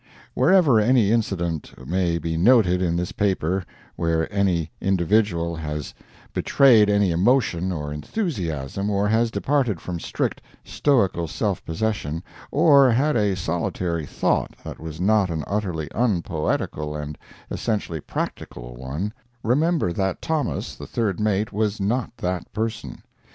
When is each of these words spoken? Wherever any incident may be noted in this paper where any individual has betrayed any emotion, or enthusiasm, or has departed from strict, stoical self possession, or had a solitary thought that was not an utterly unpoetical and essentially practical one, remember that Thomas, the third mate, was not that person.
Wherever 0.33 0.79
any 0.79 1.11
incident 1.11 1.75
may 1.87 2.17
be 2.17 2.35
noted 2.35 2.81
in 2.81 2.95
this 2.95 3.11
paper 3.11 3.63
where 3.95 4.27
any 4.33 4.71
individual 4.81 5.55
has 5.57 5.93
betrayed 6.33 6.89
any 6.89 7.11
emotion, 7.11 7.71
or 7.71 7.93
enthusiasm, 7.93 8.89
or 8.89 9.07
has 9.07 9.29
departed 9.29 9.79
from 9.79 9.99
strict, 9.99 10.41
stoical 10.65 11.27
self 11.27 11.63
possession, 11.63 12.23
or 12.49 12.89
had 12.89 13.15
a 13.15 13.35
solitary 13.35 14.07
thought 14.07 14.55
that 14.63 14.79
was 14.79 14.99
not 14.99 15.29
an 15.29 15.43
utterly 15.45 15.87
unpoetical 15.93 16.95
and 16.95 17.15
essentially 17.51 17.99
practical 17.99 18.73
one, 18.75 19.13
remember 19.43 19.93
that 19.93 20.19
Thomas, 20.19 20.73
the 20.75 20.87
third 20.87 21.19
mate, 21.19 21.53
was 21.53 21.79
not 21.79 22.09
that 22.17 22.51
person. 22.53 23.03